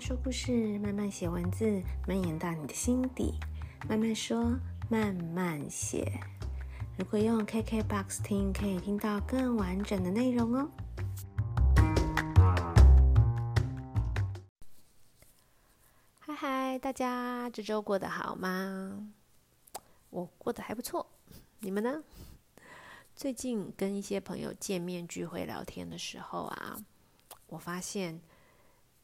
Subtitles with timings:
[0.00, 3.34] 说故事，慢慢写文字，蔓延到你的心底。
[3.86, 6.18] 慢慢说，慢慢写。
[6.96, 10.70] 如果用 KKBOX 听，可以听到更完整的内容哦。
[16.18, 19.06] 嗨嗨，大家这周过得好吗？
[20.08, 21.06] 我过得还不错，
[21.58, 22.02] 你们呢？
[23.14, 26.78] 最近跟一些朋友见面聚会聊天的时候啊，
[27.48, 28.22] 我发现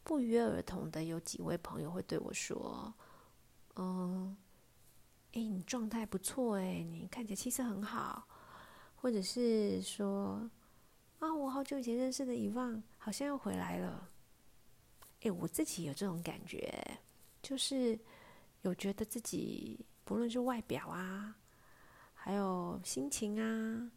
[0.06, 2.94] 不约而同的有几位朋友会对我说
[3.74, 4.36] ：“嗯，
[5.32, 8.24] 哎，你状态不错哎，你看起来气色很好。”
[8.94, 10.48] 或者是说
[11.18, 14.08] ：“啊，我好久以前认识的遗忘好像又回来了。”
[15.22, 16.72] 哎，我自己有这种感觉，
[17.42, 17.98] 就是
[18.62, 21.36] 有觉得自己不论是外表啊，
[22.14, 23.90] 还有心情啊。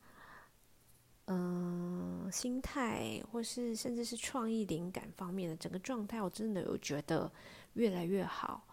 [1.32, 7.32] 嗯，心态，或是甚至是创意灵感方面的整个状态，我真的有觉得
[7.74, 8.66] 越来越好，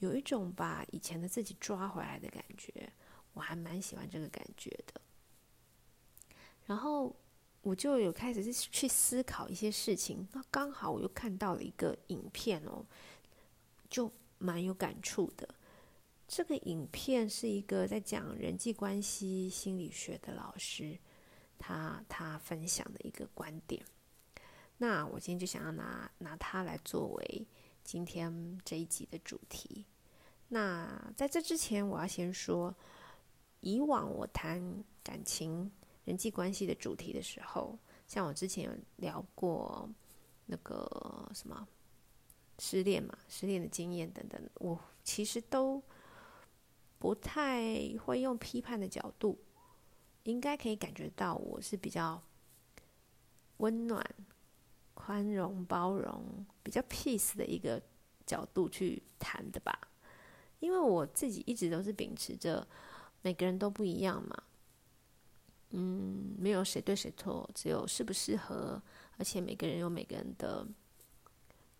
[0.00, 2.92] 有一种把以前的自己抓回来的感觉，
[3.34, 5.00] 我还蛮喜欢这个感觉的。
[6.66, 7.14] 然后
[7.62, 12.84] 我就有开始去思考一些事情，那刚好我又看到了一个影片哦，
[13.88, 15.48] 就蛮有感触的。
[16.26, 20.98] 这个影片是一个在讲人际关系心理学的老师。
[21.60, 23.84] 他他分享的一个观点，
[24.78, 27.46] 那我今天就想要拿拿它来作为
[27.84, 29.84] 今天这一集的主题。
[30.48, 32.74] 那在这之前，我要先说，
[33.60, 35.70] 以往我谈感情、
[36.04, 39.88] 人际关系的主题的时候，像我之前有聊过
[40.46, 41.68] 那个什么
[42.58, 45.80] 失恋嘛，失恋的经验等等，我其实都
[46.98, 49.38] 不太会用批判的角度。
[50.24, 52.22] 应该可以感觉到我是比较
[53.58, 54.04] 温暖、
[54.94, 57.82] 宽容、包容、比较 peace 的一个
[58.26, 59.78] 角度去谈的吧。
[60.60, 62.66] 因为我自己一直都是秉持着
[63.22, 64.42] 每个人都不一样嘛，
[65.70, 68.82] 嗯，没有谁对谁错，只有适不适合，
[69.16, 70.66] 而且每个人有每个人的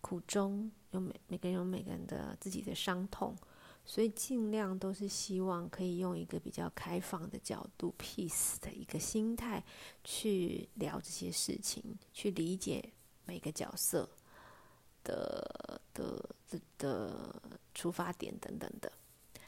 [0.01, 3.35] 苦衷，有每每个人有每个人的自己的伤痛。
[3.85, 9.63] 所以尽量都是希望可以用一个比较开放的角度，peace 的一个心态
[10.03, 11.83] 去聊这些事情，
[12.13, 12.93] 去理解
[13.25, 14.09] 每个角色
[15.03, 17.41] 的的的的
[17.73, 18.91] 出发点等等的。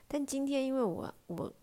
[0.08, 1.54] 但今天因为我我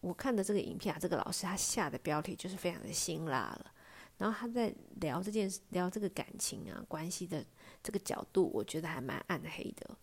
[0.00, 3.72] 我看的这个影片啊，这个老师他下的标题就是非常的辛辣了，
[4.16, 7.44] 然后他在聊这件，聊这个感情啊关系的
[7.82, 9.96] 这个角度，我觉得还蛮暗黑的。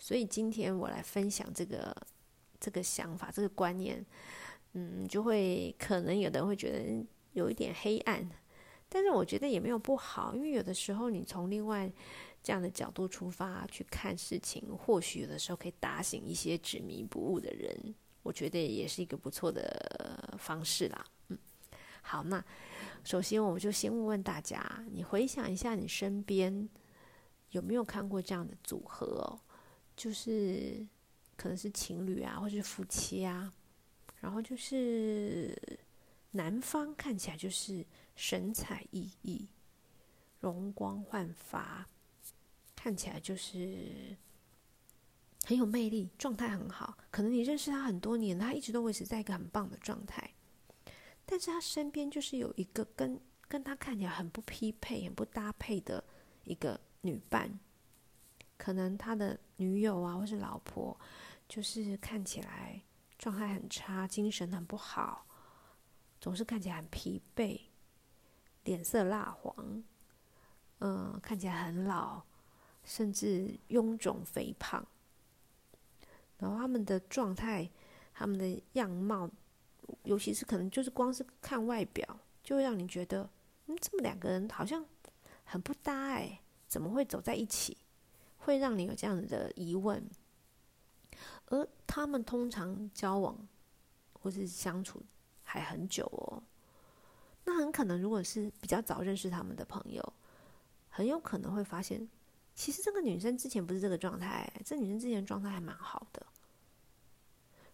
[0.00, 1.94] 所以今天我来分享这个
[2.58, 4.04] 这个想法，这个观念，
[4.72, 8.26] 嗯，就会可能有的人会觉得有一点黑暗，
[8.88, 11.92] 但是我觉得也没有不好，因为有的时候你从另外
[12.42, 21.04] 这样的角度出发去看事情，或许有的时候可以打醒一些执迷不悟的人，我觉得也是一个不错的方式啦。
[21.28, 21.38] 嗯，
[22.00, 22.42] 好，那
[23.04, 26.66] 首先我就先问问大家，你回想一下你身边
[27.50, 29.38] 有没有看过这样的组合哦？
[30.00, 30.86] 就是
[31.36, 33.52] 可能是情侣啊，或是夫妻啊，
[34.18, 35.54] 然后就是
[36.30, 37.84] 男方看起来就是
[38.16, 39.46] 神采奕奕、
[40.40, 41.86] 容光焕发，
[42.74, 44.16] 看起来就是
[45.44, 46.96] 很有魅力，状态很好。
[47.10, 50.32] 可能你认识他很多年，他一直都维持在一个很棒的状态，
[51.26, 56.02] 但是他身边就是有一个跟跟他看起来很不匹配、很不搭配的
[56.44, 57.60] 一个女伴。
[58.60, 60.94] 可能他的女友啊，或是老婆，
[61.48, 62.78] 就是看起来
[63.18, 65.24] 状态很差，精神很不好，
[66.20, 67.58] 总是看起来很疲惫，
[68.64, 69.82] 脸色蜡黄，
[70.80, 72.22] 嗯，看起来很老，
[72.84, 74.86] 甚至臃肿肥胖。
[76.36, 77.70] 然后他们的状态，
[78.12, 79.30] 他们的样貌，
[80.02, 83.26] 尤其是可能就是光是看外表，就会让你觉得，
[83.68, 84.84] 嗯，这么两个人好像
[85.44, 87.78] 很不搭哎，怎么会走在一起？
[88.40, 90.02] 会让你有这样子的疑问，
[91.46, 93.48] 而他们通常交往
[94.12, 95.02] 或是相处
[95.42, 96.42] 还很久哦，
[97.44, 100.12] 那很可能如果是比较早认识他们的朋友，
[100.88, 102.08] 很有可能会发现，
[102.54, 106.26] 其实这个女生之前不是这个状态，这女生之前状态还蛮好的。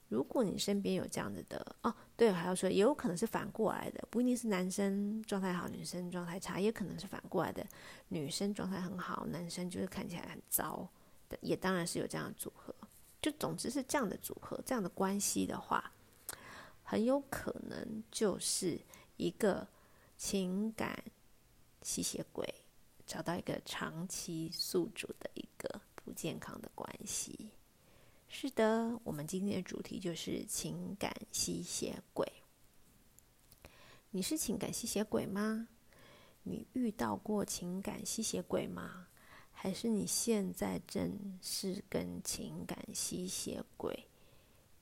[0.09, 7.67] 如果你身边有这样子的哦，对，还要说也有可能是反过来的，不一定是男生状态好，女生状态差，也可能是反过来的，
[8.09, 10.89] 女生状态很好，男生就是看起来很糟，
[11.41, 12.75] 也当然是有这样的组合。
[13.21, 15.93] 就总之是这样的组合，这样的关系的话，
[16.85, 18.81] 很有可能就是
[19.17, 19.67] 一个
[20.17, 21.03] 情感
[21.83, 22.47] 吸血鬼
[23.05, 27.51] 找到一个长期宿主的一个不健康的关系。
[28.39, 32.31] 是的，我们今天的主题就是情感吸血鬼。
[34.11, 35.69] 你是情感吸血鬼吗？
[36.43, 39.07] 你遇到过情感吸血鬼吗？
[39.53, 44.07] 还是你现在正是跟情感吸血鬼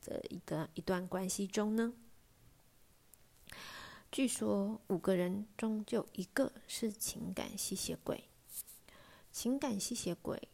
[0.02, 1.92] 的一个一段关系中呢？
[4.10, 8.24] 据说五个人中就一个是情感吸血鬼。
[9.30, 10.48] 情感吸血鬼，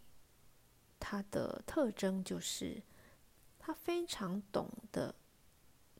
[0.98, 2.82] 它的特征就是
[3.60, 5.14] 他非常懂得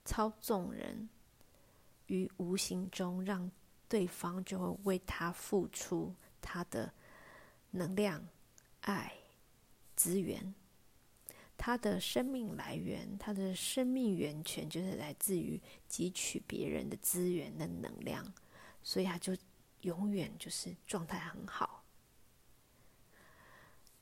[0.05, 1.09] 操纵人，
[2.07, 3.49] 于无形中让
[3.89, 6.93] 对方就会为他付出他的
[7.71, 8.27] 能量、
[8.81, 9.13] 爱、
[9.95, 10.55] 资源。
[11.57, 18.25] 他的生命来源，他的生命源泉就是来自于汲取别人的资源的能量，
[18.83, 19.37] 所以他就
[19.83, 21.80] 永远就是状态很好。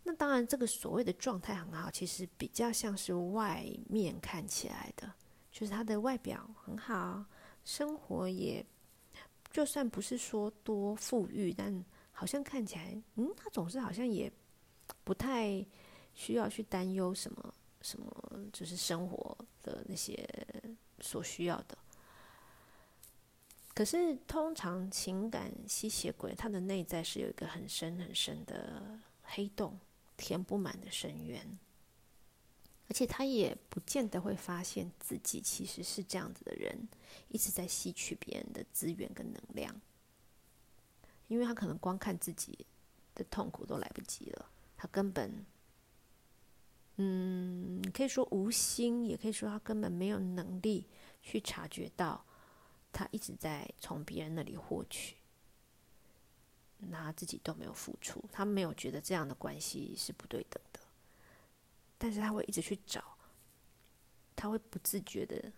[0.09, 5.13] 那当然，这个所谓的状态很好，其实比较像是外面看起来的，
[5.53, 7.23] 就是他的外表很好，
[7.67, 8.65] 生活也
[9.51, 14.33] 就算不是说多富裕，但好像看起来，嗯，他总是好像也
[15.05, 15.63] 不太。
[16.15, 18.11] 需要去担忧什么什么，
[18.53, 20.29] 就是生活的那些
[20.99, 21.79] 所需要的。
[23.73, 29.79] 可是，通常情感吸血鬼，他的内在是有一个很深很深的黑洞，
[30.19, 31.59] 填不满的深渊，
[32.89, 36.89] 而且他也不见得会发现自己其实是这样子的人，
[37.29, 39.81] 一直在吸取别人的资源跟能量，
[41.29, 42.67] 因为他可能光看自己
[43.15, 45.47] 的痛苦都来不及了，他根本。
[47.01, 50.85] 嗯，可以说无心，也可以说他根本没有能力
[51.23, 52.25] 去察觉到，
[52.93, 55.15] 他一直在从别人那里获取，
[56.79, 60.81] 那他自己都没有付出，他没有觉得这样的关系是不对等的，
[61.99, 63.17] 但是他会一直去找，
[64.35, 65.53] 他会不自觉的，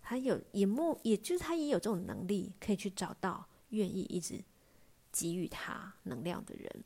[0.00, 4.42] 他有也目，也就是他也有这种能力，可以去找到愿意一直
[5.12, 6.84] 给予他能量的人，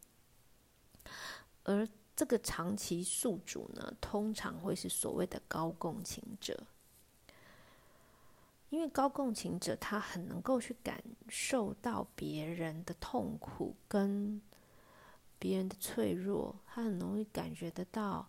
[1.65, 1.89] 而。
[2.17, 6.65] 这个长期宿主呢，通常会是所谓的高共情者，
[8.75, 14.43] 因为高共情者他很能够去感受到别人的痛苦跟
[15.39, 18.29] 别人的脆弱，他很容易感觉得到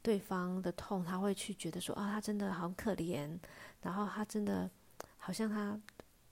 [0.00, 3.36] 对方的痛，他会去觉得说啊，他真的好可怜，
[3.82, 4.70] 然后他真的
[5.16, 5.80] 好像他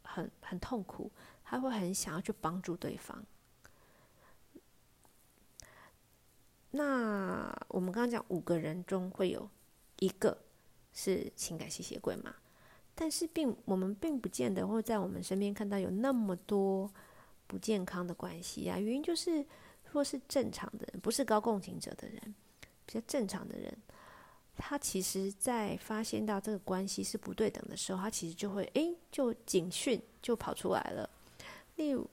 [0.04, 1.10] 很很痛苦，
[1.42, 3.26] 他会很想要去帮助对方。
[6.70, 9.50] 那我们刚刚讲五个人中会有
[9.98, 10.45] 一个
[10.96, 12.34] 是情感吸血鬼嘛？
[12.94, 16.90] 但是并我们并不见得会在我们身边看到有那么多
[17.46, 18.78] 不健康的关系啊。
[18.78, 19.44] 原因就是，
[19.92, 22.34] 若是正常的人，不是高共情者的人，
[22.86, 23.76] 比较正常的人，
[24.56, 31.08] 他其实在发现到这个关系是不对等的时候，他其实就会诶，就警讯就跑出来了。
[31.76, 32.08] 例如。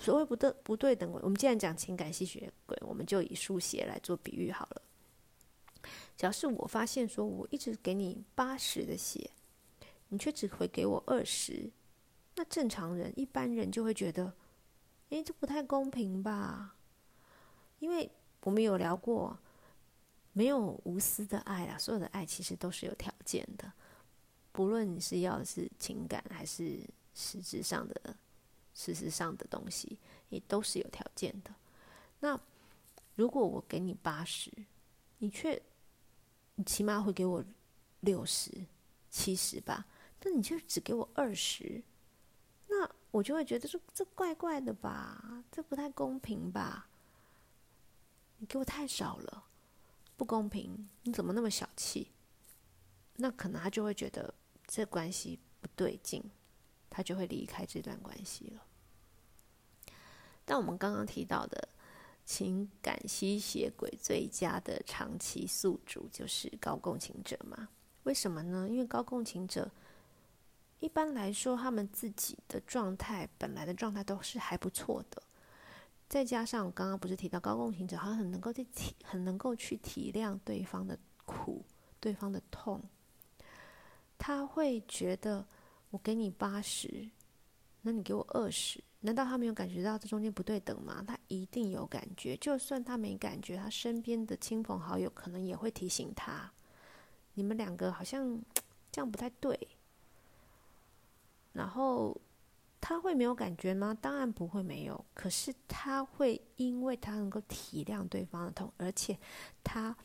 [0.00, 4.82] 所谓不对不对等，我们既然讲情感吸血鬼，我们就以输血来做比喻好了。
[6.18, 9.30] 只要是我发现说，我一直给你八十的血，
[10.08, 11.70] 你却只会给我二十，
[12.34, 14.34] 那正常人、一般人就会觉得，
[15.10, 16.74] 诶，这不太公平吧？
[17.78, 18.10] 因为
[18.40, 19.38] 我们有聊过，
[20.32, 23.72] 没有无私的爱啊，所有的爱其实都是有条件的，
[24.50, 26.80] 不论你是要的是情感还是
[27.14, 28.16] 实质上的。
[28.74, 29.98] 事实上的东西
[30.28, 31.52] 也都是有条件的。
[32.20, 32.40] 那
[33.16, 34.52] 如果我给你八十，
[35.18, 35.60] 你却
[36.58, 37.44] 你起码会给我
[38.00, 38.50] 六十、
[39.08, 39.86] 七十吧？
[40.18, 41.84] 但你却只给我二十，
[42.66, 45.44] 那我就会觉得说这怪怪的吧？
[45.52, 46.88] 这不太公平吧？
[48.38, 49.44] 你给我太少了，
[50.16, 50.88] 不公平！
[51.04, 52.10] 你怎么那么小气？
[53.14, 54.34] 那可能他就会觉得
[54.66, 56.20] 这关系不对劲，
[56.90, 58.66] 他就会离开这段关系了。
[60.44, 61.68] 但我们刚刚提到的
[62.28, 67.70] 情感吸血鬼最佳的长期宿主就是高共情者嘛？
[68.02, 68.68] 为什么呢？
[68.68, 69.70] 因为高共情者
[70.78, 75.22] 一般来说，他们自己的状态本来的状态都是还不错的，
[76.06, 81.64] 再加上我刚刚不是提到高共情者，他很能够去体，很能够去体谅对方的苦、
[81.98, 82.82] 对方的痛，
[84.18, 85.46] 他会觉得
[85.88, 87.08] 我给你八十，
[87.82, 88.82] 那你给我二十。
[89.00, 91.04] 难道他没有感觉到这中间不对等吗？
[91.06, 96.52] 他一定有感觉，就算他没感觉，他身边的亲朋好友可能也会提醒他：
[97.34, 98.40] 你们两个好像
[98.90, 99.68] 这样不太对。
[101.52, 102.20] 然后
[102.80, 103.96] 他会没有感觉吗？
[104.00, 105.04] 当然不会没有。
[105.14, 109.16] 可是他会，因为他能够体谅对方的痛，而且
[109.62, 109.96] 他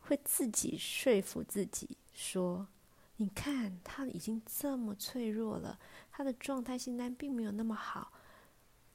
[0.00, 2.66] 会自己说服自己说
[3.16, 5.78] ：“你看，他已经这么脆弱了，
[6.16, 8.12] 他的状态现在并没有那么好，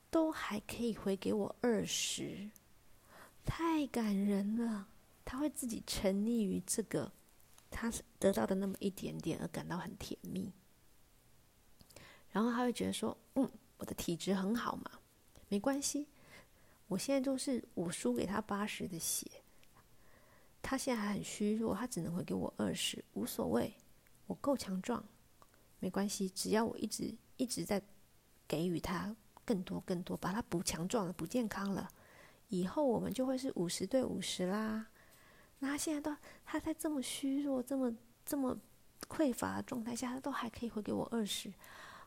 [0.10, 2.50] 都还可以回给我二十，
[3.44, 4.88] 太感人了。”
[5.26, 7.12] 他会自己沉溺于这个
[7.70, 10.50] 他得到的那么一点点，而感到很甜蜜。
[12.32, 14.90] 然后他会觉得说：“嗯，我的体质很好嘛，
[15.50, 16.08] 没关系。
[16.88, 19.30] 我现在都是我输给他八十的血，
[20.62, 23.76] 他现在还很虚弱，他只能回给我二十，无所谓，
[24.26, 25.04] 我够强壮，
[25.80, 26.30] 没关系。
[26.30, 27.82] 只要我一直一直在
[28.48, 31.90] 给予他更多更多，把他补强壮了，补健康了，
[32.50, 34.88] 以后我们就会是五十对五十啦。
[35.60, 37.94] 那他现在都他在这么虚弱、这么
[38.26, 38.58] 这么
[39.08, 41.52] 匮乏的状态下，他都还可以回给我二十。”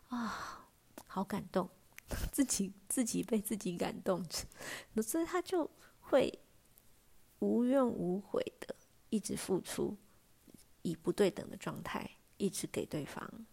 [0.09, 0.69] 啊，
[1.07, 1.69] 好感动，
[2.31, 6.39] 自己自己被自己感动着，所以他就会
[7.39, 8.75] 无怨无悔的
[9.09, 9.97] 一直付出，
[10.83, 13.47] 以不对等的状态一直给对方。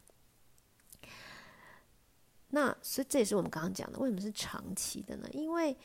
[2.49, 5.29] 那所以这也是我们刚刚讲的，为什么是长期的呢？
[5.31, 5.77] 因为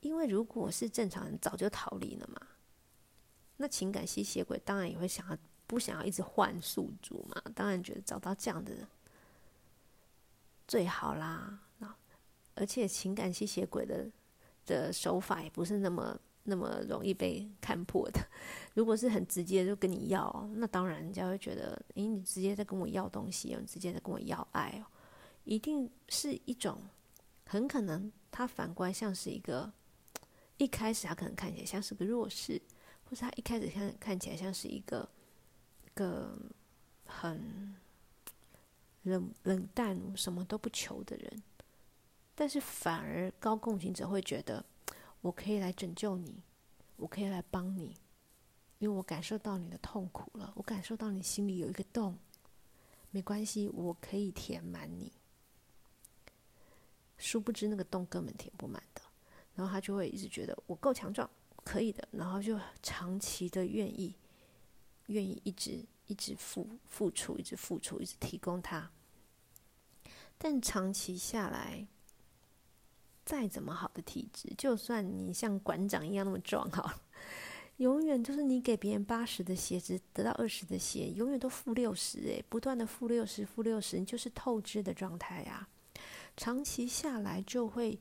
[0.00, 2.40] 因为如果是正常人，早就逃离了嘛。
[3.56, 7.42] 那情感吸血鬼当然也会想要不想要一直换宿主嘛？
[7.54, 8.86] 当然觉得找到这样的人。
[10.66, 11.60] 最好啦，
[12.54, 14.08] 而且情感吸血鬼的
[14.64, 18.20] 的手法也不是那么那么容易被看破的。
[18.74, 24.86] 如果是很直接就跟你要，那当然人家会觉得，诶，你直接在跟我要东西，你直接在跟我要爱哦，
[25.50, 26.78] 一定是一种
[27.44, 29.72] 很可能他反观像是一个
[30.58, 32.62] 一开始他可能看起来像是个弱势，
[33.04, 35.08] 或是他一开始看看起来像是一个
[35.94, 36.38] 个
[37.04, 37.74] 很。
[39.04, 41.42] 冷冷淡，什么都不求的人，
[42.34, 44.62] 但是反而高共情者会觉得，
[45.22, 46.42] 我可以来拯救你，
[46.96, 47.96] 我可以来帮你，
[48.78, 52.18] 因为我感受到你的痛苦了，我感受到你心里有一个洞，
[53.10, 55.10] 没关系，我可以填满你。
[57.20, 59.02] 殊不知那个洞根本填不满的，
[59.54, 61.30] 然后他就会一直觉得我够强壮，
[61.62, 64.16] 可以的，然后就长期的愿意，
[65.06, 65.84] 愿意一直。
[66.06, 68.90] 一直付付出，一直付出，一直提供他。
[70.36, 71.86] 但长期下来，
[73.24, 77.00] 再怎么好的体质，就算你像馆长一样那么壮，好，
[77.78, 85.68] 永远就是你给别人八十的鞋子得到二十的鞋，永远都负六十，哎，不断的负六十，负六十，你就是透支的状态呀。
[86.40, 88.00] 长期下来，就会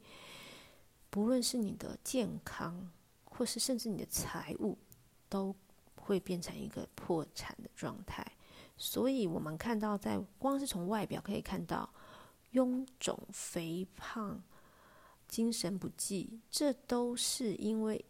[1.10, 2.90] 不论是你的健康，
[3.26, 4.78] 或是甚至你的财务，
[5.28, 5.54] 都。
[5.96, 8.26] 会变成一个破产的状态，
[8.76, 11.88] 所以我们看到，在光是从外表可以看到，
[12.54, 14.42] 臃肿、肥胖、
[15.28, 18.04] 精神不济，这都是因为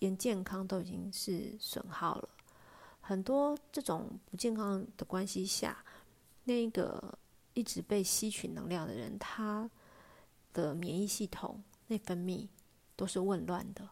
[0.00, 2.28] 连健康都已经是损耗了。
[3.00, 5.84] 很多这种不健康的关系下，
[6.42, 7.16] 那个
[7.54, 9.70] 一直被吸取能量的人，他
[10.52, 12.48] 的免疫系统、内分泌
[12.96, 13.90] 都是紊乱的，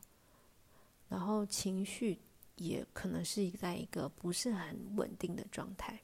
[1.09, 2.21] 然后情绪。
[2.57, 5.99] 也可能是在一个不是很稳定的状态。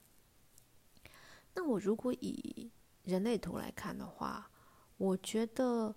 [1.52, 2.70] 那我如果以
[3.04, 4.50] 人类图来看的话，
[4.96, 5.94] 我觉得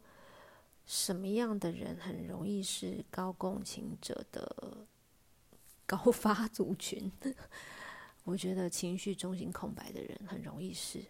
[0.86, 4.86] 什么样的人很容易是高共情者的
[5.88, 7.10] 高发族群？
[8.25, 11.01] 我觉得情绪中心空白的人很容易是。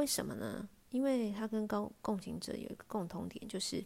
[0.00, 0.68] 为什么呢？
[0.88, 3.84] 因为他跟高共情者有一个共同点，就是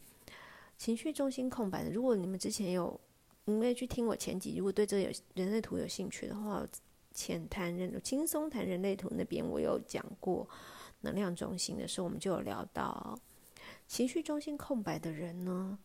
[0.78, 1.90] 情绪中心空白的。
[1.90, 2.98] 如果你们之前有。
[3.46, 6.66] 你们去听我前集，如果对这有人类图有兴趣的话，
[7.12, 10.48] 浅谈人轻松谈人类图那边我有讲过
[11.02, 13.14] 能量中心的时候，我们就有聊到
[13.86, 15.78] 情绪中心空白的人呢，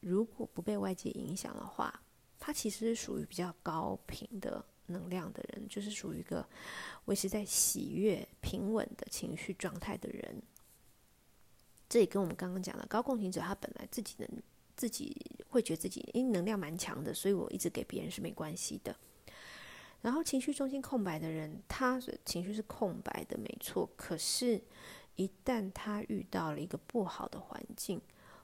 [0.00, 2.02] 如果不被外界影响的话，
[2.38, 6.46] 他其实是属于比较高频的能量的人，就是属于一个
[7.06, 10.42] 维持在喜悦平稳的情绪状态的人。
[11.88, 14.28] 这也跟我们刚刚讲的高共情者，他本来自己的。
[14.76, 15.16] 自己
[15.48, 18.94] 会觉得自己因能量蛮强的，所以我一直给别人是没关系的。
[20.02, 23.88] 然后情绪中心空白的人，他的情绪是空白的，没错。
[23.96, 24.62] 可是，
[25.14, 27.98] 一旦他遇到了一个不好的环境，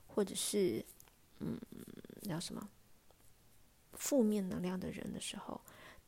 [0.07, 0.83] 或者是
[1.41, 1.61] 嗯，
[2.23, 2.67] 叫什么
[3.93, 5.61] 负面能量的人的时候，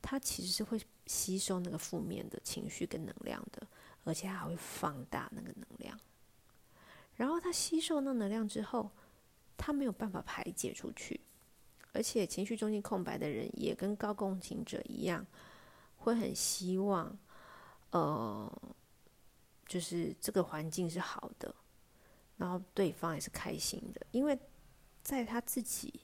[0.07, 3.67] 他其实是会吸收那个负面的情绪跟能量的，
[4.05, 5.99] 而且还会放大那个能量。
[7.17, 8.91] 然后他吸收那能量之后，
[9.57, 11.19] 他没有办法排解出去，
[11.93, 15.25] 而且情绪中心空白的人也跟高共情者一样，
[15.97, 17.17] 会很希望，
[17.91, 18.63] 呃，
[19.67, 21.55] 就是这个环境是好的，
[22.37, 24.39] 然后对方也是开心的，因为
[25.03, 26.01] 在他自己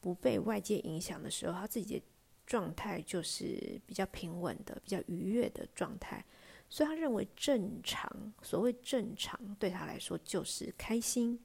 [0.00, 2.04] 不被外界影响的时候，他自己的
[2.52, 6.22] 状态就是比较平稳的、比较愉悦的状态，
[6.68, 11.40] 所以他认为正常，所谓正常对他来说就是开心、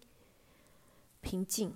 [1.21, 1.73] 平静，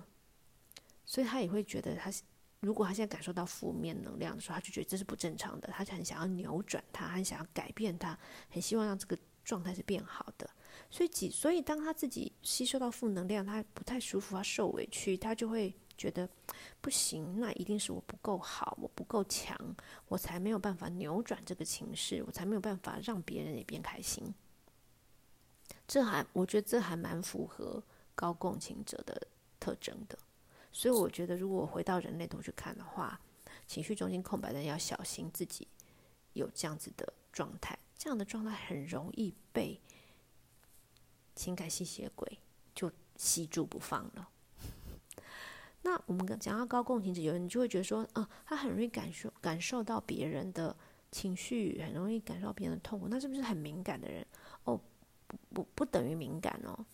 [1.06, 2.12] 所以他也会觉得他
[2.60, 8.18] 如果他现在感受到负面能量的时候，他就觉得这是不正常的，他很想要扭转它，很想要改变它，
[8.50, 10.50] 很希望让这个状态是变好的。
[10.90, 16.28] 所以几，所以当他自己吸收到负能量，他不太舒服，他受委屈，他就会觉得
[16.80, 19.56] 不行，那一定是我不够好，我不够强，
[20.08, 24.34] 我才没有办法扭转这个情势，我才没有办法让别人也变开心。
[25.86, 27.80] 这还，我觉得这还蛮符合
[28.16, 29.28] 高共情者的
[29.60, 30.18] 特征的。
[30.72, 33.20] 所以我觉得，如果回到人类图去看的话，
[33.68, 35.68] 情绪中心空白的人要小心自己
[36.32, 39.80] 有这样子的状态，这样的状态很容易被
[41.36, 42.38] 情感吸血鬼
[42.74, 44.28] 就吸住不放了。
[45.82, 50.76] 那我们讲到高共情者，有人就会觉得说，啊，他很容易感受感受到别人的
[51.10, 54.26] 情绪，很容易感受到别人的痛苦，那是不是很敏感的人？
[54.64, 54.80] 哦，
[55.26, 56.86] 不不不等于敏感哦，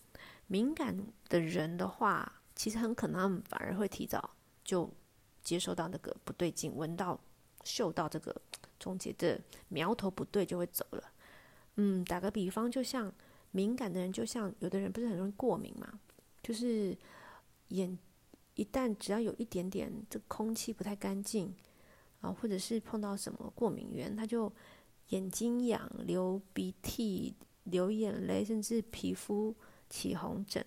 [0.46, 0.96] 敏感
[1.28, 2.34] 的人的话。
[2.58, 4.30] 其实很可能他们反而会提早
[4.64, 4.92] 就
[5.44, 7.16] 接收到那个不对劲，闻到、
[7.62, 8.34] 嗅到这个
[8.80, 11.04] 终结的苗头不对，就会走了。
[11.76, 13.14] 嗯，打个比方，就像
[13.52, 16.00] 敏感的人，就像有的人不是很容易过敏嘛，
[16.42, 16.98] 就是
[17.68, 17.96] 眼
[18.58, 21.54] 一旦只要有一点点这空气不太干净
[22.20, 24.52] 啊，或者是碰到什么过敏源，他就
[25.10, 29.54] 眼睛痒、流鼻涕、流眼泪，甚至皮肤
[29.88, 30.64] 起红疹。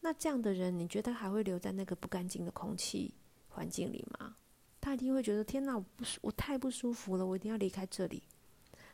[0.00, 3.14] 那这样的人，你觉得还会留在那个不干净的空气
[3.50, 4.34] 环境里吗？
[4.80, 8.24] 他一定会觉得天哪，我不舒，我太不舒服了，我一定要离开这里。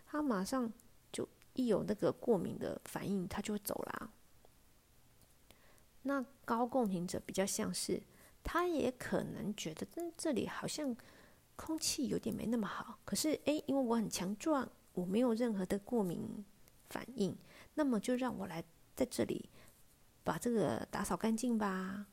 [0.04, 0.70] 他马上
[1.10, 4.10] 就一有那个过敏的反应，他就会走啦。
[6.02, 8.00] 那高共情者比较像是，
[8.48, 10.96] 他也可能觉得，嗯，这里好像
[11.56, 13.00] 空气有点没那么好。
[13.04, 16.44] 可是，诶，因为我很强壮，我没有任何的过敏
[16.88, 17.36] 反应，
[17.74, 18.62] 那么就让我来
[18.94, 19.50] 在这里。
[20.22, 22.06] 把这个打扫干净吧，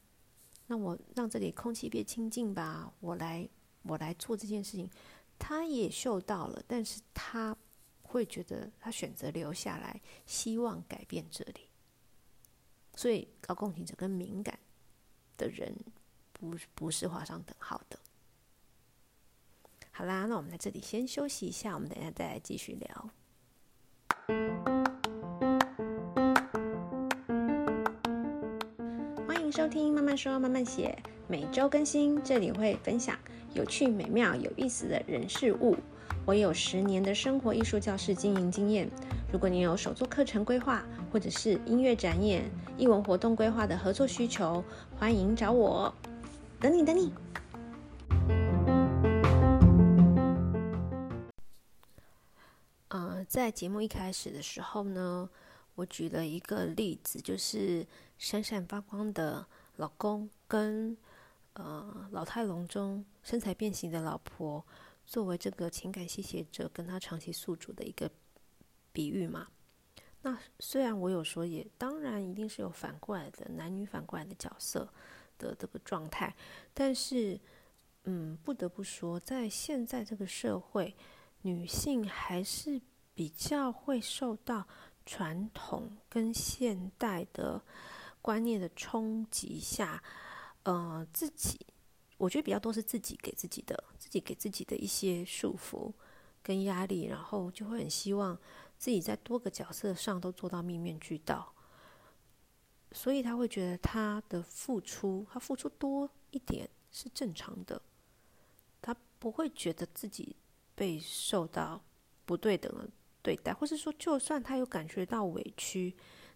[0.67, 2.91] 让我让这里空气变清净吧。
[2.99, 3.47] 我来，
[3.83, 4.89] 我来做这件事情。
[5.39, 7.55] 他也嗅到了，但是他
[8.03, 11.69] 会觉得他选择留下来，希望改变这里。
[12.95, 14.59] 所以高共情者跟敏感
[15.37, 15.75] 的人
[16.43, 17.97] 不不是画上等号的。
[19.91, 23.09] 好啦，那我们在这里先休息一下，我们等一下再来继续聊。
[29.25, 30.97] 欢迎收听慢慢说慢慢写，
[31.29, 33.17] 每周更新，这里会分享
[33.53, 35.77] 有趣、美妙、有意思的人事物。
[36.25, 38.89] 我有十年的生活艺术教室经营经验。
[39.31, 44.63] 如果你有手作课程规划，或者是音乐展演、艺文活动规划的合作需求，
[44.97, 45.93] 欢迎找我。
[46.63, 47.13] 等你，等你。
[52.87, 55.29] 呃，在节目一开始的时候呢，
[55.75, 57.85] 我举了一个例子，就是。
[58.15, 59.45] 闪闪发光的
[59.75, 60.95] 老公跟
[61.55, 64.63] 呃老态龙钟、身材变形的老婆，
[65.05, 68.09] 作为这个情感吸血者跟他长期宿主的一个
[68.93, 69.47] 比喻嘛。
[70.21, 74.87] 那虽然我有说，也当然一定是有反过来的男女反过来的角色
[75.37, 76.35] 的这个状态，
[76.73, 77.39] 但是
[78.03, 80.95] 嗯，不得不说，在现在这个社会，
[81.41, 82.81] 女性还是
[83.13, 84.67] 比较会受到
[85.05, 87.61] 传统跟现代的。
[88.23, 90.01] 观念的冲击下，
[90.63, 91.59] 呃，自己
[92.15, 95.91] 我觉得比较多是自己给自己的，自己给自己的一些束缚
[96.41, 98.39] 跟压力，然后就会很希望
[98.77, 101.52] 自己在多个角色上都做到面面俱到，
[102.93, 107.81] 所以他会觉得他的付出，他付出多一点是正常的，
[108.81, 110.35] 他不会觉得自己
[110.75, 111.83] 被受到
[112.25, 112.89] 不对等的
[113.21, 115.95] 对待，或是说，就算他有感觉到委屈，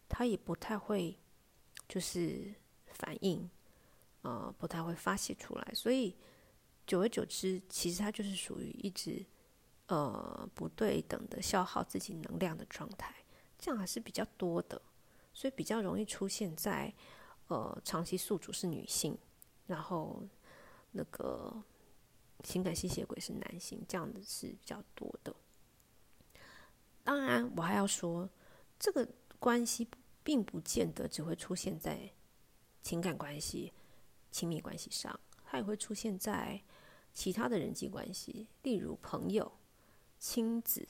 [0.10, 1.18] 他也不太会。
[1.90, 2.54] 就是
[2.88, 3.50] 反应，
[4.24, 6.14] 呃，不太会发泄出来，所以
[6.86, 9.26] 久而久之，其实他就是属于一直
[9.86, 13.16] 呃不对等的消耗自己能量的状态，
[13.58, 14.82] 这样还是比较多的，
[15.38, 16.92] 所以比较容易出现在
[17.50, 19.16] 呃长期宿主是女性，
[19.68, 20.24] 然后
[20.94, 21.62] 那个
[22.42, 25.36] 情感吸血鬼是男性，这样子是比较多的。
[27.04, 28.28] 当然，我还要说
[28.80, 29.88] 这个关系。
[30.24, 32.12] 并不见得只会出现在
[32.82, 33.72] 情感关系、
[34.30, 36.62] 亲密关系上，它也会出现在
[37.14, 39.50] 其他的人际关系，例如朋友、
[40.20, 40.86] 亲子、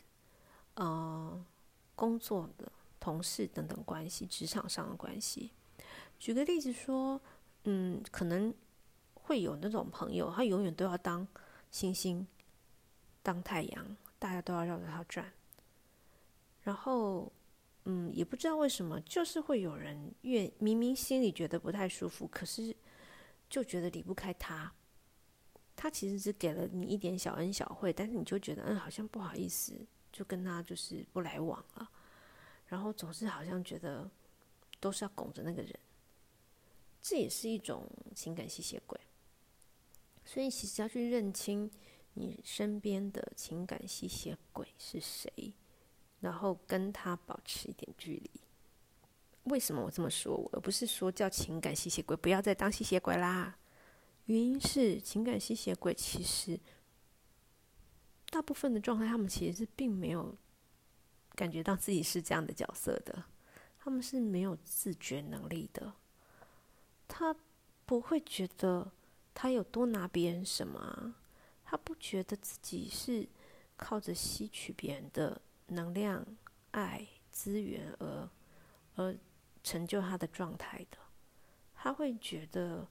[0.73, 1.45] 呃、
[1.93, 2.71] 工作的
[3.07, 5.53] 同事等等关系，职场上的关系。
[6.19, 7.21] 举个例子说，
[7.63, 8.53] 嗯，可能
[9.13, 11.25] 会有那种朋友，他永远都要当
[11.71, 12.27] 星星，
[13.23, 15.31] 当太阳，大家都要绕着他转。
[16.63, 17.31] 然后，
[17.85, 22.75] 嗯，也不知道为什么，就是会有人越明明心里觉得不太舒服，可是
[23.49, 24.69] 就觉得离不开他。
[25.77, 29.79] 他其实只给了你一点小恩小惠，但是你就觉得，嗯，好像不好意思，
[30.11, 31.89] 就跟他就是不来往了。
[32.67, 34.09] 然后总是好像觉得
[34.79, 35.79] 都是要拱着那个人。
[37.01, 38.99] 这也是一种情感吸血鬼，
[40.25, 41.71] 所以其实要去认清
[42.15, 45.53] 你身边的情感吸血鬼是谁，
[46.19, 48.31] 然后跟他保持一点距离。
[49.43, 50.35] 为什么我这么说？
[50.51, 53.57] 我不是说叫情感吸血鬼不要再当吸血鬼啦。
[54.25, 56.59] 原因是情感吸血鬼其实
[58.29, 60.35] 大部分的状态，他们其实是并没有
[61.37, 63.23] 感觉到自己是这样的角色的，
[63.77, 65.93] 他们是没有自觉能力的。
[67.07, 67.33] 他
[67.85, 68.91] 不会觉得
[69.35, 71.13] 他有多拿别人什么，
[71.63, 73.29] 他不觉得自己是
[73.77, 76.25] 靠着吸取别人的能量、
[76.71, 78.29] 爱、资源而
[78.95, 79.15] 而
[79.63, 80.97] 成就他的状态的。
[81.75, 82.87] 他会觉得，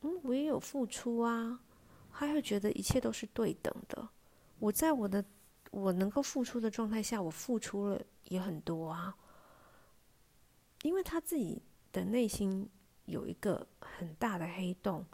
[0.00, 1.60] 嗯，我也有付出啊。
[2.12, 4.08] 他会觉得一切都是对等的。
[4.58, 5.24] 我在我的
[5.72, 9.16] 我能够付出的状态下，我付出了也很多啊。
[10.82, 12.70] 因为他自己的内心。
[13.06, 15.04] 有一个很大的黑洞，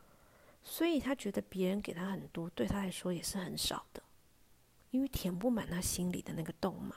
[0.62, 4.03] 所以他觉得别人给他很多，对他来说也是很少的，
[4.90, 6.97] 因为填不满他心里的那个洞嘛，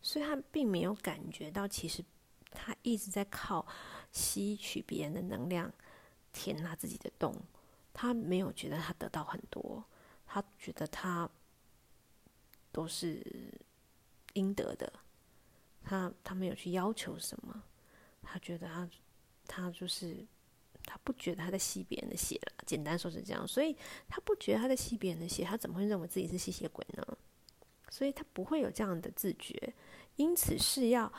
[0.00, 2.04] 所以他并没有感觉到，其实
[2.52, 3.66] 他一直在靠
[4.12, 5.70] 吸取别人的能量
[6.32, 7.34] 填他自己的洞，
[7.92, 9.84] 他没有觉得他得到很多，
[10.24, 11.28] 他觉得他
[12.78, 13.20] 都是
[14.34, 14.92] 应得的，
[15.82, 17.62] 他他没有去要求什么，
[18.22, 18.88] 他觉得他。
[19.50, 20.14] 他就是，
[20.84, 22.52] 他不觉得他在吸别人的血了。
[22.66, 23.74] 简单说是这样，所以
[24.06, 27.02] 他不觉得他在吸别人的血，他怎么会认为自己是吸血鬼呢？
[27.88, 29.72] 所以他不会有这样的自觉。
[30.16, 31.10] 因此是要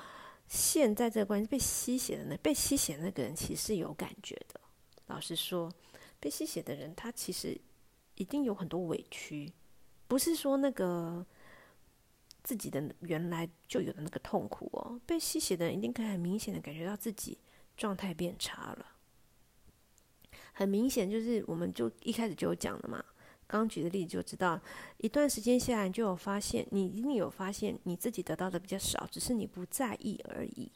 [0.47, 4.61] 现在这个关系被吸血的呢被吸血的那个人，其实是有感觉的。
[5.07, 5.73] 老实说，
[6.19, 7.59] 被吸血的人他其实
[8.13, 9.51] 一定有很多委屈，
[10.07, 11.25] 不是说那个
[12.43, 14.99] 自己的原来就有的那个痛苦哦。
[15.05, 17.37] 被吸血的人一定可以很明显的感觉到自己。
[17.77, 18.85] 状态变差了，
[20.51, 23.01] 很明显，就是我们就一开始就有讲了嘛。
[23.47, 24.59] 刚举的例子就知道，
[24.97, 30.69] 一段时间下来就有发现，你一定有发现你自己得到的比较少，只是你不在意而已。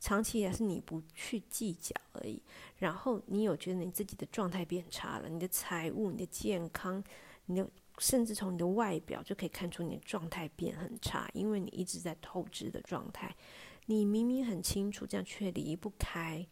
[0.00, 2.42] 长期以来是你不去计较而已。
[2.78, 7.04] 然后你有觉得你自己的状态变差了，你的财务、你的健康、
[7.44, 13.34] 你的甚至从你的外表就可以看出你的状态变很差，因为你一直在透支的状态。
[13.86, 16.46] 你明明很清楚，这样却离不开。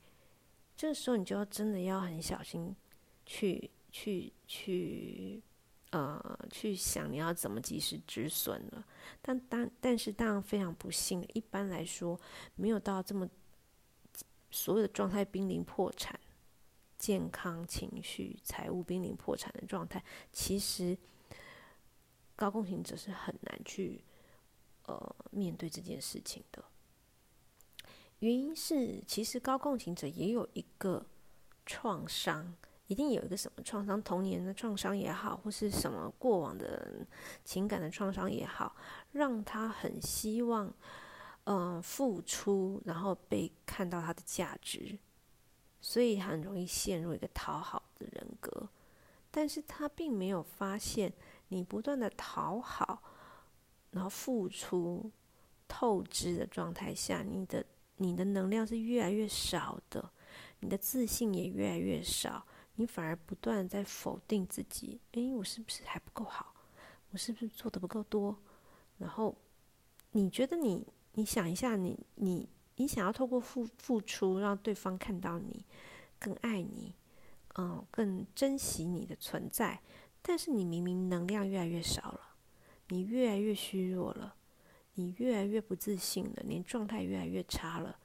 [0.76, 2.76] 这个时候，你就要真的要很小心
[3.24, 5.42] 去，去去去，
[5.90, 8.85] 呃，去想你要怎么及时止损了。
[9.20, 12.20] 但当但是当然非常不幸，一般来说
[12.55, 13.28] 没有到这么
[14.50, 16.18] 所有的状态濒临破产、
[16.98, 20.02] 健康、情绪、财务濒临破产的状态，
[20.33, 20.96] 其实
[22.42, 24.02] 高共情者是很难去
[24.87, 26.64] 呃面对这件事情的。
[28.18, 31.07] 原因是，其实高共情者也有一个
[31.64, 32.52] 创伤，
[32.88, 37.07] 一定有一个什么创伤，童年的创伤也好，或是什么过往的
[37.44, 38.74] 情感的创伤也好，
[39.12, 40.66] 让他很希望，
[41.44, 44.98] 嗯、呃，付出，然后被看到他的价值，
[45.81, 48.68] 所以很容易陷入一个讨好的人格。
[49.31, 51.11] 但是他并没有发现，
[51.53, 53.03] 你不断的讨好，
[53.91, 55.11] 然后付出
[55.69, 57.65] 透支的状态下，你的。
[57.97, 60.11] 你的能量是越来越少的，
[60.59, 64.99] 你的自信也越来越少，你反而不断在否定自己。
[65.12, 66.53] 诶，我是不是还不够好？
[67.11, 68.37] 我是不是做得不够多？
[68.99, 69.37] 然后
[70.12, 75.65] 你觉得你，你想一下你，你你你想要透过付付出让对方看到你，
[76.19, 76.97] 更爱你，
[77.59, 79.81] 嗯，更珍惜你的存在，
[80.23, 82.21] 但是你明明能量越来越少了，
[82.89, 84.37] 你越来越虚弱了。
[84.95, 87.99] 你越来越不自信了，你状态越来越差了，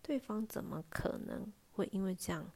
[0.00, 2.50] 对方怎么可能会因为这样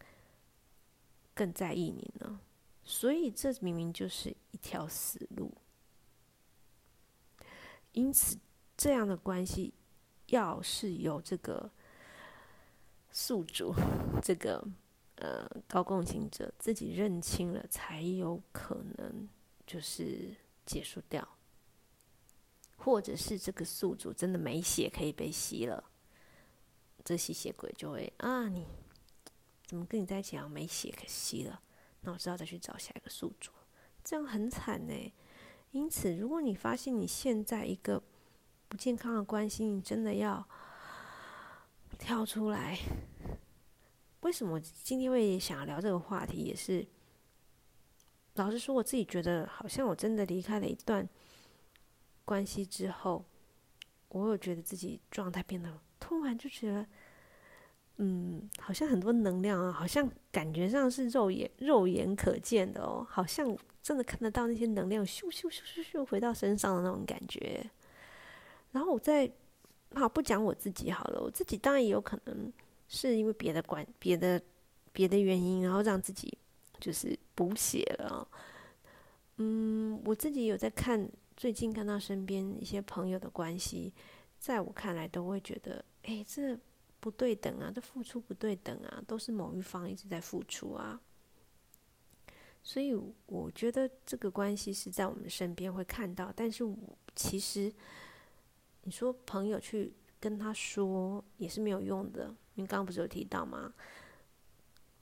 [1.34, 2.40] 更在意你呢？
[2.82, 5.52] 所以这明明就是一条死路。
[7.92, 8.38] 因此，
[8.74, 9.74] 这样的关系
[10.28, 11.70] 要是有这个
[13.10, 13.74] 宿主，
[14.22, 14.66] 这个
[15.16, 19.28] 呃高共情者自己认清了，才有可能
[19.66, 20.34] 就是
[20.66, 21.26] 结束掉。
[22.76, 25.82] 或者是这个宿主真的没血可以被吸了，
[27.02, 28.66] 这吸血鬼就会啊，你
[29.66, 30.46] 怎么跟你在一起啊？
[30.46, 31.62] 没血可吸了，
[32.02, 33.50] 那我知道再去找下一个宿主，
[34.04, 35.14] 这样很惨呢。
[35.70, 38.02] 因此，如果你发现你现在一个
[38.68, 40.46] 不健康的关系，你真的要
[41.98, 42.78] 跳出来。
[44.24, 46.38] 为什么今天会想要聊这个话题？
[46.38, 46.84] 也是
[48.36, 51.06] 老实说，我自己觉得好像我真的离开了一段
[52.24, 53.22] 关系之后，
[54.08, 56.86] 我有觉得自己状态变得突然就觉得，
[57.98, 67.70] 嗯，好像很多能量啊，好像感觉上是肉眼肉眼可见的哦，好像真的看得到那些能量咻咻咻咻咻回到身上的那种感觉。
[68.72, 69.30] 然后我在
[69.94, 72.50] 好不讲我自己好了，我自己当然也有可能。
[72.94, 74.40] 是因为别的关、别的、
[74.92, 76.38] 别的原因，然后让自己
[76.78, 78.26] 就是补血了。
[79.38, 83.92] 嗯，我自己有在看，最近看到身边一些朋友的关系，
[84.38, 86.56] 在我看来都会觉得，哎，这
[87.00, 91.00] 不对等啊，这付出不对等啊，都是某一方一直在付出啊。
[92.62, 92.94] 所以
[93.26, 96.76] 我觉得这个关系是在我们身边会看到，但是我
[97.16, 97.70] 其实
[98.84, 102.32] 你说朋友去跟他说也是没有用的。
[102.54, 103.72] 你刚不是有提到吗？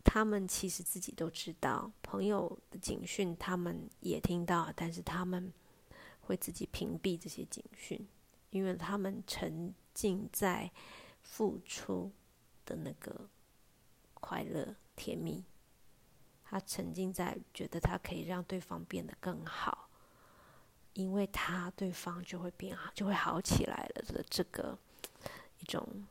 [0.04, 5.52] 他们其实自己都知道，朋友的警讯他们也听到，但是他们
[6.22, 8.06] 会自己屏蔽这些警讯，
[8.50, 10.70] 因为他们沉浸在
[11.22, 12.10] 付出
[12.66, 13.28] 的那个
[14.14, 15.44] 快乐甜蜜，
[16.44, 19.88] 他沉浸在觉得他可以让对方变得更好，
[20.94, 24.76] 因为他对方就会变好，就会好起来了的这个
[25.60, 26.04] 一种。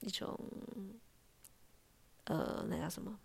[0.00, 0.38] 一种，
[2.24, 3.18] 呃，那叫什么？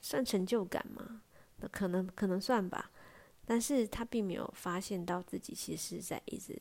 [0.00, 1.22] 算成就感吗？
[1.56, 2.90] 那可能可能算吧。
[3.44, 6.60] 但是他并没有发现到自己其实在一直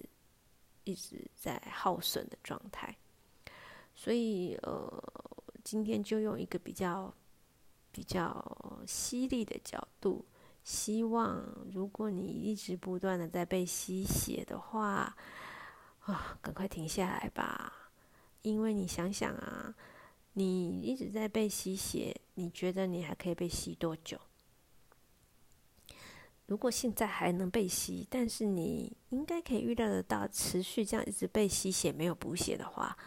[0.83, 2.97] 一直在耗损的状态。
[3.93, 5.03] 所以，呃，
[5.63, 7.13] 今天就用一个比较
[7.91, 10.25] 比较犀利的角度，
[10.63, 15.15] 希望如果你一直不断的在被吸血的话，
[16.05, 17.80] 啊，赶快停下来吧。
[18.41, 19.75] 因为你想想啊，
[20.33, 24.19] 你一直在被吸血，你觉得你还可以被吸多久？
[26.47, 32.97] 如果现在还能被吸，但是你应该可以预料得到，持续这样一直被吸血，没有补血的话，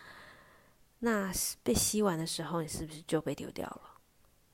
[1.00, 1.30] 那
[1.62, 4.00] 被吸完的时候，你是不是就被丢掉了？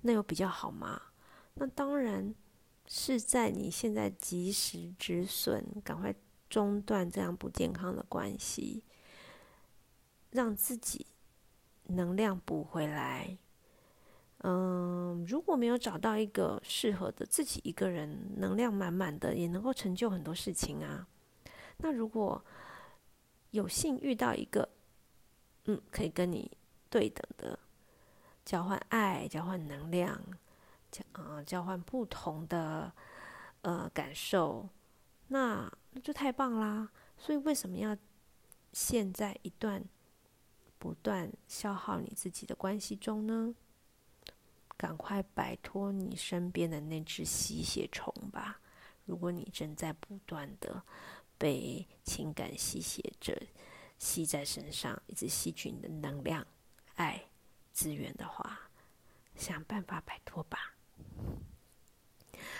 [0.00, 1.00] 那有比较好吗？
[1.54, 2.34] 那当然
[2.86, 6.12] 是在你现在及时止损，赶快
[6.48, 8.82] 中断这样不健康的关系。
[10.30, 11.06] 让自己
[11.84, 13.36] 能量补回来。
[14.42, 21.06] 嗯，如果没有找到一个适合的自己一个人能量满满的，也能够成就很多事情啊。
[21.78, 22.42] 那如果
[23.50, 24.68] 有幸遇到一个，
[25.66, 26.50] 嗯，可以跟你
[26.88, 27.58] 对等的，
[28.44, 30.18] 交换爱、交换能量、
[30.90, 32.90] 交啊交换不同的
[33.60, 34.66] 呃感受，
[35.28, 36.90] 那那就太棒啦。
[37.18, 37.94] 所以为什么要
[38.72, 39.84] 现在一段？
[40.80, 43.54] 不断消耗你自己的关系中呢，
[44.78, 48.60] 赶快摆脱你身边的那只吸血虫吧！
[49.04, 50.82] 如果你正在不断的
[51.36, 53.38] 被情感吸血者
[53.98, 56.46] 吸在身上，一直吸取你的能量、
[56.94, 57.26] 爱、
[57.72, 58.70] 资源的话，
[59.36, 60.76] 想办法摆脱吧。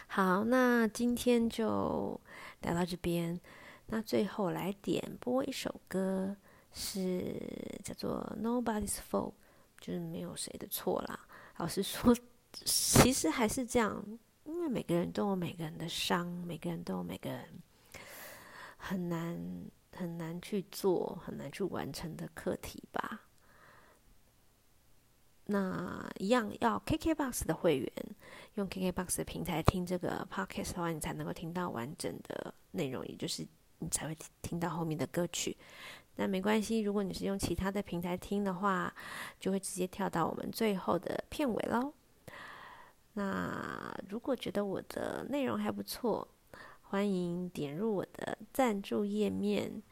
[0.06, 2.20] 好，那今天就
[2.60, 3.40] 聊到这边。
[3.86, 6.36] 那最后来点播一首歌。
[6.72, 7.34] 是
[7.82, 9.32] 叫做 Nobody's Fault，
[9.80, 11.26] 就是没有谁的错啦。
[11.56, 12.16] 老实说，
[12.52, 14.04] 其实还是这样，
[14.44, 17.46] 因为每个人都有每个人的伤，每个人都有每个人
[18.76, 19.38] 很难
[19.94, 23.22] 很难去做、很难去完成的课题吧。
[25.46, 27.92] 那一样要 KKBOX 的会员，
[28.54, 33.44] 用 KKBOX 的平台听这个 Podcast 的话，你才能够听到完整的内容，也就是
[33.80, 35.56] 你才会听到后面的歌曲。
[36.20, 38.94] 那没关系，如果你是用其他的平台听的话，
[39.40, 41.94] 就会直接跳到我们最后的片尾喽。
[43.14, 46.28] 那如果觉得我的内容还不错，
[46.82, 49.82] 欢迎点入我的赞助页面，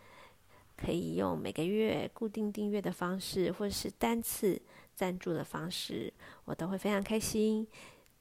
[0.76, 4.60] 可以用每个月固定订阅的方式，或者是单次
[4.94, 6.12] 赞助的方式，
[6.44, 7.66] 我都会非常开心。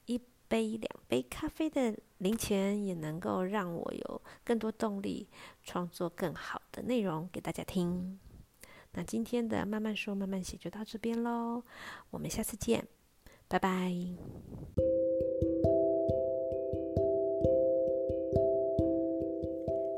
[0.06, 0.18] 一
[0.48, 5.28] 杯两杯咖啡的零钱也能够让我有更多动力
[5.62, 8.18] 创作更好的内容给大家听。
[8.92, 11.62] 那今天的慢慢说慢慢写就到这边喽，
[12.10, 12.86] 我们下次见，
[13.46, 13.92] 拜拜。